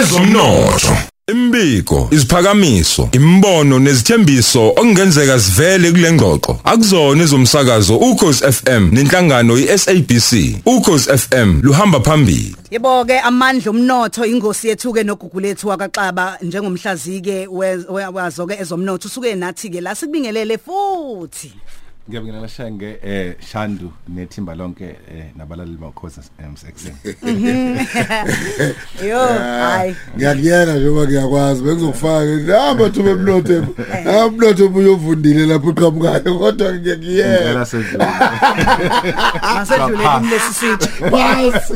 [0.00, 0.96] ezomnotho
[1.30, 6.60] Imbiko, isiphakamiso, imbono nezithembiso okungenzeka sivele kule ngxoxo.
[6.64, 10.30] Akuzona ezomsakazo ukhozi FM nenhlangano iSABC.
[10.66, 12.56] Ukhozi FM luhamba phambili.
[12.70, 19.70] Yebo ke amandla omnotho ingosi yethu ke nogugulethu wakaXaba njengomhlazike wazo ke ezomnotho usuke nathi
[19.70, 21.52] ke la sikubingelele futhi.
[22.08, 26.94] Ngiyabingelela shenge eh Shandu nethimba lonke eh nabalali bakhoza emsexen.
[29.08, 29.18] Yo
[29.64, 29.96] hayi.
[30.16, 33.66] ngiyakuyena njengoba ngiyakwazi bekuzokufaka hamba thuba emnotho
[34.20, 37.36] amnotho ubuyovundile lapho uqhamukayo kodwa ngiyakuyena.
[37.36, 38.06] Ngicela sedlule.
[39.54, 41.74] masedlule kumlesi sithi basi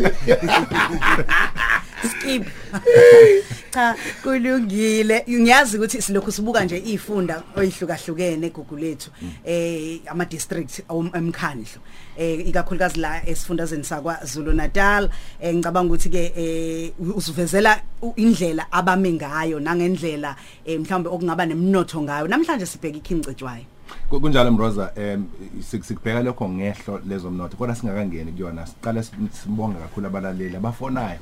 [2.11, 2.45] skip.
[3.75, 5.25] cha kulungile.
[5.29, 9.11] Ngiyazi ukuthi silokhu sibuka nje ifunda oyihlukahlukene egugu lethu
[9.45, 10.83] eh ama district
[11.15, 11.81] emkhandlo
[12.17, 15.11] eh ikakhulukazi la esifundazweni sakwa Zulu Natal.
[15.41, 17.83] Eh ngicabanga ukuthi ke eh usivezela
[18.17, 22.29] indlela abame ngayo nangendlela eh mhlawumbe okungaba nemnotho ngayo.
[22.29, 23.74] Namhlanje sibheka ikhingcetshwayo Ku-
[24.11, 25.25] kunjalo Mroza em
[25.61, 28.67] sik- sikubheka lokho ngehlo lezomnotho kodwa singakangeni kuyona.
[28.67, 31.19] Siqale sibonga kakhulu abalaleli abafonayo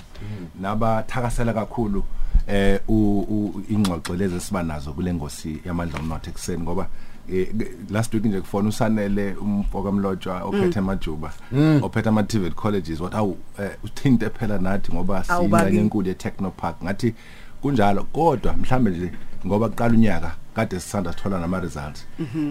[0.60, 2.04] nabathakasela kakhulu
[2.46, 6.86] eh u- u- ingxoxo lezi siba nazo kule ngosi yamandla omnotho ekseni ngoba
[7.32, 7.48] eh,
[7.90, 11.32] last week nje kufona usanele umfoka mlotshwa ophethe majuba
[11.82, 15.78] ophethe ama TVET colleges what awu eh, uthinte phela nathi ngoba Awu, siyingxenye bakithi.
[15.78, 16.82] enkulu ye-technopark.
[16.82, 17.14] Ngathi
[17.62, 19.12] kunjalo kodwa mhlambe nje
[19.46, 22.06] ngoba kuqala unyaka kade sisanda sithola nama results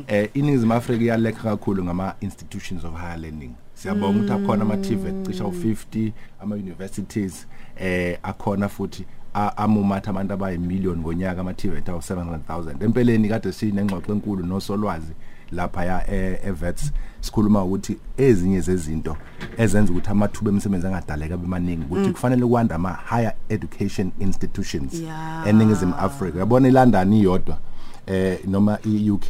[0.08, 3.52] eh iningizimu Afrika iyalekha kakhulu ngama institutions of higher learning.
[3.73, 7.48] Siyabonga ukuthi akhona ama TVET cisha u50 ama universities
[7.80, 14.12] eh akhona futhi a- amumatha abantu abayimillion ngonyaka ama TVET awu 700000 empeleni kade sinengxoxo
[14.14, 15.14] enkulu nosolwazi
[15.52, 16.12] lapha ya
[16.46, 19.18] evets sikhuluma ukuthi ezinye zezinto
[19.58, 25.48] ezenza ukuthi amathuba emisebenzi angadaleka bemaningi ukuthi kufanele kwanda ama higher education institutions Yeah.
[25.48, 27.58] eningizimu Africa yabona iLondon iyodwa
[28.08, 29.24] eh noma iUK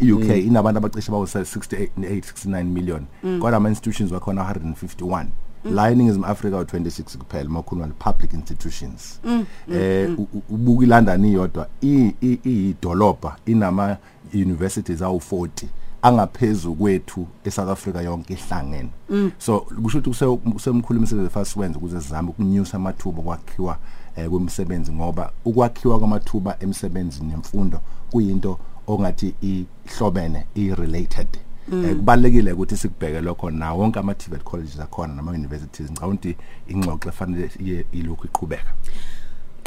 [0.00, 3.02] iUK inabantu abacishe bawu 68 69 million.
[3.22, 5.24] Kodwa ama institutions wakhona 151
[5.64, 9.20] la eningizimu Africa u 26 kuphela makhulu wale public institutions.
[9.72, 13.96] Eh u- u- ubuka iLondon iyodwa i- i- iyidolobha inama
[14.34, 15.66] universities awu 40
[16.02, 18.88] angaphezulu kwethu eSouth Africa yonke ihlangene.
[19.38, 23.78] So kusho ukuthi kuse- kusemkhulu imisebenzi fast wenza ukuze sizame ukunyusa amathuba kwakhiwa
[24.16, 31.26] eh, kwemisebenzi ngoba ukwakhiwa kwamathuba emsebenzini nemfundo kuyinto ongathi ihlobene i-related.
[31.34, 36.36] Eh, kubalekile ukuthi sikubheke lokho na wonke ama TVET colleges akhona nama universities ngicabanga ukuthi
[36.68, 38.72] ingxoxo efanele iye ilokhu iqhubeka.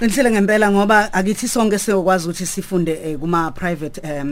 [0.04, 4.26] Qinisele ngempela ngoba akithi sonke siyokwazi ukuthi sifunde eh, kuma private eh,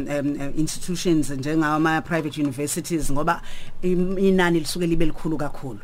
[0.58, 3.42] institutions njengama private universities ngoba
[3.82, 5.80] inani lisuke libe likhulu kakhulu.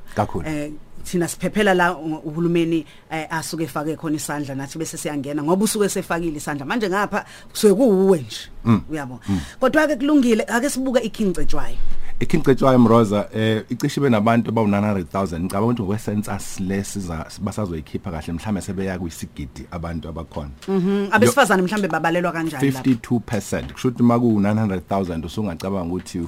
[0.46, 0.72] Eh
[1.06, 6.38] thina siphephela la uhulumeni eh, asuke efake khona isandla nathi bese siyangena ngoba usuke sefakile
[6.38, 6.66] isandla.
[6.66, 8.50] Manje ngapha kusuke kuwe nje.
[8.92, 9.20] Uyabo?
[9.60, 11.78] Kodwa ke kulungile ake sibuka ikhingcetshwayo
[12.20, 19.00] ikhingcetshwayo mroza eh icishe benabantu abawu 900000 ngicabanga ukuthi ngokwesensus lesiza basazoyikhipha kahle mhlambe sebeya
[19.00, 20.50] kuyisigidi abantu abakhona.
[20.68, 22.90] Mhm, abesifazane mhlambe babalelwa kanjani lapho?
[22.90, 26.20] 52% kusho ukuthi maku 900000 usungacabanga ukuthi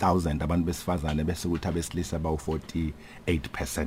[0.00, 2.38] 480000 abantu besifazane bese ukuthi abesilisa bawu
[3.28, 3.86] 48%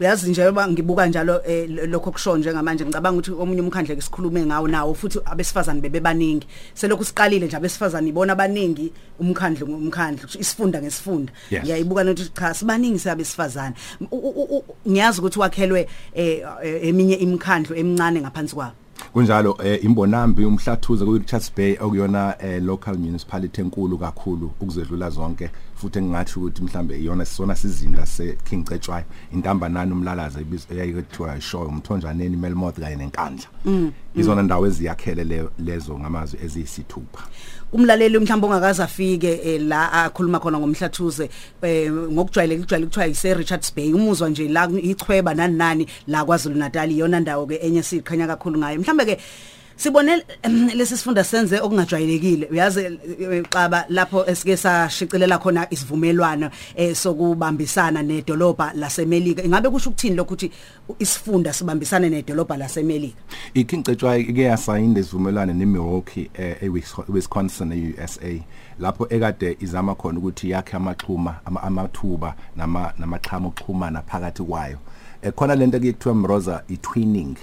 [0.00, 4.00] uyazi nje yoba ngibuka njalo eh, lo- lokho kusho njengamanje ngicabanga ukuthi omunye umkhandle ke
[4.02, 6.46] sikhulume ngawo nawo futhi abesifazane bebe baningi.
[6.74, 11.32] Selokhu siqalile nje abesifazane ibona baningi umkhandle umkhandle isifunda ngesifunda.
[11.50, 11.62] Yes.
[11.62, 13.74] ngiyayibuka nokuthi cha sibaningi sabesifazane
[14.10, 18.72] U- u- u- ngiyazi ukuthi wakhelwe eh, eh, eminye imkhandlo emncane ngaphansi kwabo.
[19.12, 25.50] Kunjalo eh, imbonambi umhlathuze ku Richards Bay okuyona eh, local municipality enkulu kakhulu ukuzedlula zonke.
[25.80, 31.36] Futhi engingathi ukuthi mhlambe iyona sona sizinda se King Cetshwayo intamba nani umlalaza ibizwa eyayikuthiwa
[31.38, 33.46] ishow umthonjaneni Melmoth kanye nenkandla.
[34.16, 37.22] Izona ndawo eziyakhele le- lezo ngamazwi eziyisithupha.
[37.72, 41.30] Umlaleli mhlawumbe ongakaze afike eh, la akhuluma khona ngomhlathuze
[41.62, 43.92] eh, ngokujwayeleka kujwayele kuthiwa ise Richards Bay.
[43.92, 48.58] Umuzwa nje la ichweba nani nani la kwaZulu Natal iyona ndawo ke enye siqhenya kakhulu
[48.58, 48.80] ngayo.
[48.80, 49.18] Mhlambe ke
[49.80, 52.46] sibone em, lesi sifunda senze okungajwayelekile.
[52.50, 59.42] Uyazi eh, xaba lapho esike sashicelela khona isivumelwano eh, sokubambisana nedolobha lasemelika.
[59.42, 60.50] Ingabe kusho ukuthini lokho ukuthi
[60.98, 63.16] isifunda sibambisane nedolobha lasemelika?
[63.54, 68.20] Iking Cetshwayo ike yasayina isivumelwano neMilwaukee eh, eWisconsin eUSA
[68.80, 74.78] lapho ekade izama khona ukuthi yakhe amaxhuma ama- amathuba nama namaxhama okuxhumana phakathi kwayo.
[75.22, 77.36] Ekhona lento ekuthiwa Mroza i-twinning.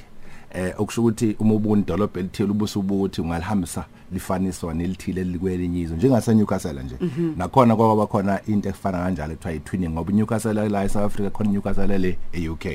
[0.53, 6.33] Eh okusho ukuthi uma ubuni dolobha elithile ubuso ubuthi ungalihambisa lifaniswa nelithile likwelinye izwe njengase
[6.35, 6.95] Newcastle nje.
[7.37, 11.97] Nakhona kwaba khona into efana kanjalo ekuthiwa i-twinning ngoba Newcastle la eSouth Africa khona Newcastle
[11.97, 12.65] le eUK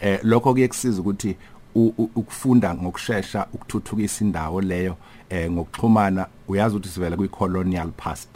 [0.00, 4.96] eh lokho kuyekusiza ukuthi u- u- ukufunda ngokusheshsha ukuthuthukisa indawo leyo
[5.30, 8.28] eh ngokuxhumana uyazi ukuthi sivela kwi colonial past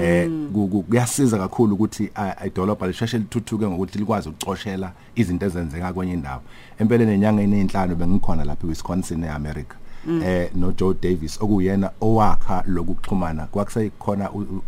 [0.00, 2.10] eh ku- ku- kuyasiza kakhulu ukuthi
[2.46, 6.42] idolobha lisheshe lithuthuke ngokuthi likwazi ukucoshela izinto ezenzeka kwenye indawo.
[6.78, 9.76] Empeleni enyangeni ezinhlanu bengikhona lapha eWisconsin eAmerica.
[10.24, 13.48] Eh no Joe Davis okuyena owakha lokuxhumana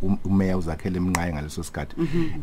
[0.03, 1.97] u- umeya uzakhele emnqaye ngaleso sikhathi.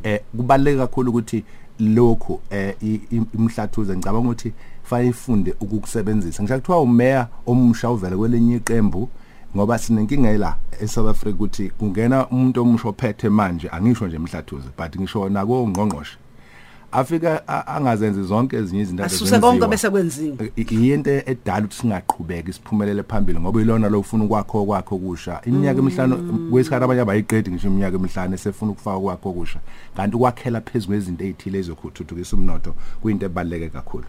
[0.04, 1.44] Eh kubaleke kakhulu ukuthi
[1.80, 4.54] lokho eh i- i- imhlathuze ngicabanga ukuthi
[4.84, 6.44] fanele ifunde ukukusebenzisa.
[6.44, 9.10] Ngisho kuthiwa umeya omusha uvela kwelinye iqembu
[9.56, 14.96] ngoba sinenkinga la eSouth Africa ukuthi kungena umuntu omusha ophethe manje angisho nje emhlathuze but
[15.00, 16.18] ngisho nako ungqongqoshe
[16.92, 22.54] afika a- angazenzi zonke ezinye izinto asuse konke bese kwenziwe I- iyinto edala ukuthi singaqhubeki
[22.54, 27.68] siphumelele phambili ngoba ilona lo ufuna ukwakho kwakho kusha iminyaka emihlanu kwesikhathi abanye abayiqedi ngisho
[27.68, 29.60] iminyaka emihlanu esefuna ukufaka kwakho kusha
[29.96, 34.06] kanti ukwakhela phezulu kwezinto ezithile ezokuthuthukisa umnotho kuyinto ebaleke kakhulu.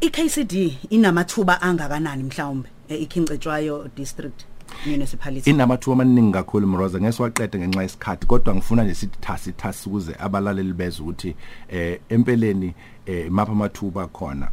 [0.00, 4.44] iKCD inamathuba angakanani mhlawumbe ikhincetshwayo district?
[4.86, 5.50] Municipality.
[5.50, 7.00] Inamathuba amaningi kakhulu mroza.
[7.00, 11.34] Ngesiwaqede ngenxa yesikhathi kodwa ngifuna nje sithi thasi thasi ukuze abalaleli bezwe ukuthi
[11.68, 12.74] eh empeleni
[13.06, 14.48] eh mapha amathuba khona.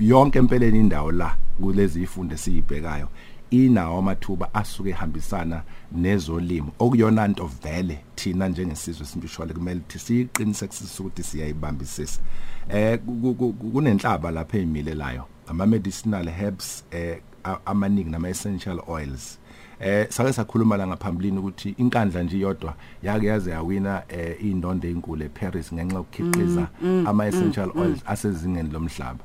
[0.00, 3.08] Yonke empeleni indawo la kulezi ifunde siyibhekayo
[3.50, 5.62] inawo amathuba asuke ehambisana
[5.92, 6.72] nezolimo.
[6.78, 12.20] Okuyona nto vele thina njengesizwe simpishwale kumele ukuthi siyiqinisekise ukuthi siyayibambisisa.
[12.68, 17.18] Eh ku- ku- ku- kunenhlaba lapha emilelayo ama medicinal herbs eh
[17.64, 19.38] amaningi nama essential oils.
[19.80, 25.24] Eh sake sakhuluma la ngaphambilini ukuthi inkandla nje yodwa yake yaze yawina eh indondo ezinkulu
[25.24, 26.68] eParis ngenxa yokukhiqiza
[27.06, 29.24] ama essential oils asezingeni lomhlaba.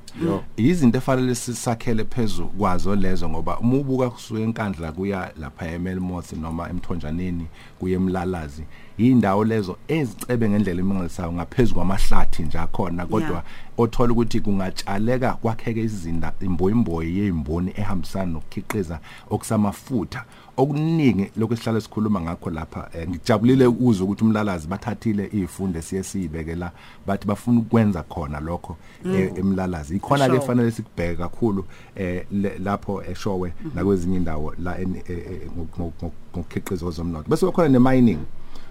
[0.58, 6.70] Izinto efanele sisakhele phezulu kwazo lezo ngoba uma ubuka kusuka enkandla kuya lapha eMelmoth noma
[6.70, 7.48] emthonjaneni
[7.80, 8.64] kuye emlalazi
[8.98, 13.44] indawo lezo ezicebe ngendlela emangalisayo ngaphezulu kwamahlathi nje akhona kodwa Yeah.
[13.78, 17.74] othola ukuthi kungatshaleka kwakheke izinda imboyimboyi yezimboni
[18.06, 19.00] ehambisana nokukhiqiza
[19.30, 20.24] okusamafutha.
[20.57, 26.72] Okuningi lokho esihlala sikhuluma ngakho lapha eh, ngijabulile ukuzwa ukuthi umlalazi bathathile izifunde siye siyibekela
[27.07, 29.96] bathi bafuna ukwenza khona lokho eh, emlalazi.
[29.96, 30.48] Ikhona ke Eshowe.
[30.48, 31.66] fanele sikubheke kakhulu
[31.96, 37.30] eh le- lapho eshowe nakwezinye indawo la en- eh, eh, ngok- ngok- ngok- ngokukhiqiza kwezomnotho
[37.30, 38.19] bese kukhona ne mining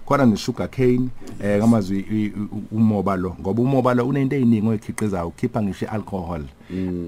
[0.05, 1.09] khona ne sugar cane
[1.43, 2.33] eh ngamazwi i- i-
[2.71, 6.43] umoba lo ngoba umoba lo unento eziningi oyikhiqizayo ukhipha ngisho alcohol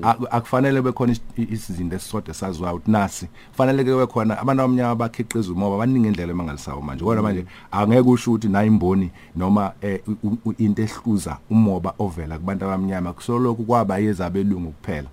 [0.01, 1.21] Aku- akufanele bekhona is-
[1.51, 3.27] isizinto esisodwa saziwayo ukuthi nasi.
[3.51, 7.03] Kufanele ke bekhona abantu abamnyama abakhiqiza umoba baningi indlela emangalisayo manje.
[7.03, 12.37] Kodwa manje angeke usho ukuthi nayo imboni noma eh, u- u- into ehluza umoba ovela
[12.37, 13.13] kubantu abamnyama.
[13.13, 15.07] Kusoloko kwaba yezabelungu kuphela.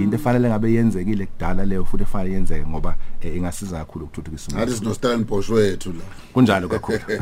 [0.00, 4.62] Into efanele ngabe yenzekile kudala leyo futhi efanele yenzeke ngoba eh, ingasiza kakhulu ukuthuthukisa ngathi
[4.62, 4.78] umnotho.
[4.84, 6.04] sino Stellenbosch wethu la.
[6.32, 6.98] Kunjalo kakhulu.
[6.98, 7.21] Ngi-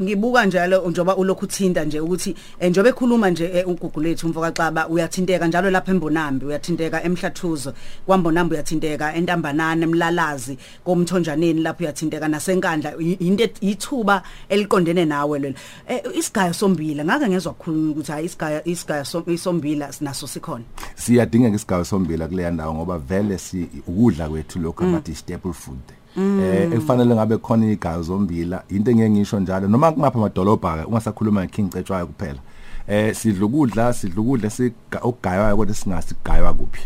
[0.00, 4.50] ngibuka njalo njoba ulokhu uthinta nje ukuthi eh, njobe ekhuluma nje eh, ugugu lethu mfoka
[4.52, 7.72] xaba uyathinteka njalo lapha embonambi uyathinteka emhlathuzo
[8.06, 12.92] kwambonambi uyathinteka entambanana emlalazi komthonjaneni lapho uyathinteka nasenkandla.
[13.00, 15.54] I- into et- ithuba eliqondene nawe lelo.
[15.88, 20.64] Eh, isigayo sombila ngake ngezwa ukukhuluma ukuthi hayi isigayo isigayo som- isombila naso sikhona.
[20.94, 25.78] Siyadinga isigaba sombila kuleya ndawo ngoba vele si ukudla kwethu lokho abathi staple food.
[26.16, 31.44] Eh ekufanele ngabe khona igazi zombila into engeke ngisho njalo noma kungapha amadolobha ke ungasakhuluma
[31.44, 32.38] ngeking cetshwayo kuphela
[32.88, 36.80] eh sidla ukudla sidla ukudla siga- okugaywayo kodwa singasigaywa kuphi.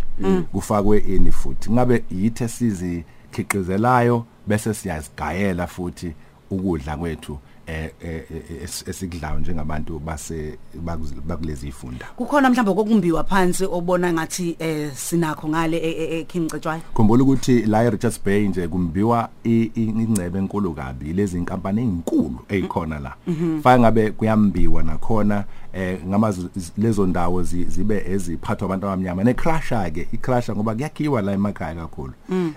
[0.52, 1.70] Kufakwe ini futhi.
[1.72, 6.12] Ngabe yithe sizikhiqizelayo bese siyasigayela futhi
[6.50, 7.38] ukudla kwethu.
[7.66, 14.12] Eh eh, eh, es- esikudlayo njengabantu base bakuz- bakulezi ifunda kukhona mhlawumbe kokumbiwa phansi obona
[14.12, 15.78] ngathi eh sinakho ngale
[16.20, 21.80] ekhingcetshwayo khumbula ukuthi la eRichards Bay nje kumbiwa i- i- ingcebe enkulu kabi lezi inkampani
[21.82, 23.14] ezinkulu ezikhona la.
[23.62, 29.24] Faka ngabe kuyambiwa nakhona eh ngamazi lezo ndawo zi- zibe eziphathwa abantu abamnyama.
[29.24, 32.12] Necrusher ke icrusher ngoba kuyakhiwa la emakhaya kakhulu.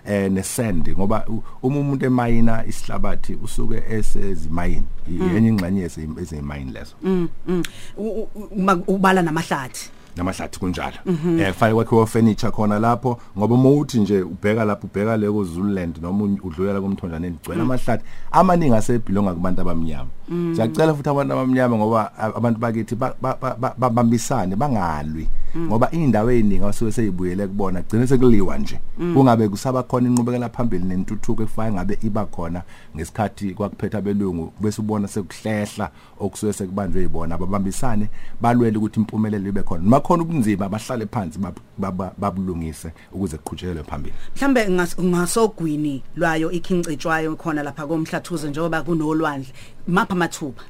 [0.06, 6.96] Eh nesand ngoba u- uma umuntu emayina isihlabathi usuke esezimayini yenye ingxenye yezi- ezimayini lezo.
[7.04, 7.64] Mm, mm.
[7.98, 9.90] U- u- uma ubala namahlathi.
[10.16, 10.96] Namahlathi kunjalo.
[11.40, 15.98] Eh kufanele kwakhiwe furniture khona lapho ngoba uma uthi nje ubheka lapho ubheka leko Zululand
[16.02, 20.10] noma u- udlulela komthonjaneni gcwele amahlathi amaningi asebhilonga kubantu abamnyama.
[20.56, 25.28] Siyacela futhi abantu abamnyama ngoba a- abantu bakithi ba- ba- ba- ba- babambisane bangalwi.
[25.58, 28.80] Ngoba indawo eziningi abasuke seyibuyele kubona gcine sekuliwa nje.
[29.14, 32.62] Kungabe kusaba khona inqubekela phambili nentuthuko efaya ngabe iba khona
[32.96, 37.36] ngesikhathi kwakuphetha belungu bese ubona sekuhlehla okusuke sekubanjwe yibona.
[37.36, 38.10] Ababambisane
[38.42, 39.84] balwele ukuthi impumelelo ibe khona.
[39.84, 44.16] Noma khona ubunzima bahlale phansi bab- bab- babulungise ukuze kuqhutshelwe phambili.
[44.36, 49.54] Mhlambe ngas- ngasogwini lwayo ikhingcetshwayo khona lapha komhlathuze njengoba kunolwandle
[49.88, 50.64] mapha amathuba?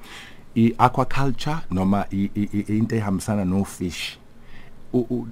[0.56, 4.25] I-aquaculture noma i- i- i- into ehambisana no fish u- u-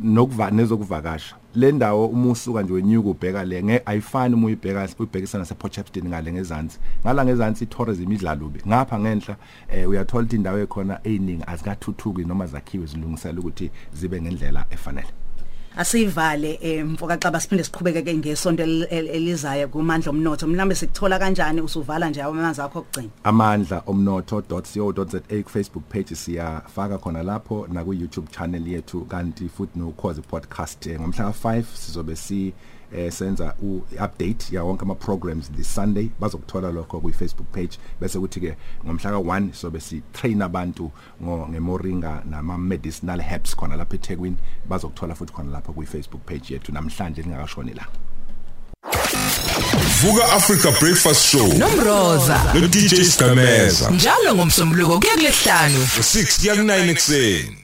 [0.01, 1.36] nokuva nezokuvakasha.
[1.55, 6.08] Le ndawo uma usuka nje wenyuka ubheka le nge ayifani uma uyibheka uyibhekisa nase Potchefstroom
[6.08, 6.79] ngale ngezansi.
[7.05, 9.36] Ngala ngezansi tourism idlalube ngapha ngenhla
[9.70, 15.23] eh, uyathola ukuthi indawo ekhona eyiningi azikathuthuki noma zakhiwe zilungisela ukuthi zibe ngendlela efanele.
[15.77, 20.48] Asivale eh, mfoka xaba siphinde siqhubeke ke ngesonto el- el- elizayo kumandla omnotho.
[20.48, 23.10] Mhlambe sikuthola kanjani usuvala nje amanzi akho okugcina?
[23.24, 29.80] Amandla omnotho.co.za ku Facebook page siyafaka khona lapho na ku YouTube channel yethu kanti futhi
[29.80, 32.53] no cause podcast eh, ngomhla ka5 sizobe si
[32.96, 36.10] eh, senza u-update ya wonke ama programs this Sunday.
[36.20, 37.78] Bazokuthola lokho ku Facebook page.
[38.02, 40.92] Bese kuthi ke ngomhla ka1 sobe si train abantu
[41.24, 44.38] ngo ngemoringa nama medicinal herbs khona lapha eThekwini.
[44.70, 46.72] Bazokuthola futhi khona lapho ku Facebook page yethu.
[46.72, 47.86] Namhlanje lingakashoni la.
[50.02, 51.48] Vuka Africa Breakfast Show.
[51.48, 52.54] Nomroza.
[52.54, 57.62] No DJ Skameza njalo ngomsombuluko kuya kulesihlanu ngo6 ya ku9 ekseni